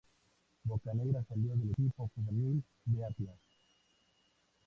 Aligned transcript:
Bocanegra 0.65 1.23
salió 1.25 1.51
del 1.55 1.73
equipo 1.73 2.09
juvenil 2.15 2.63
de 2.85 3.05
Atlas. 3.05 3.37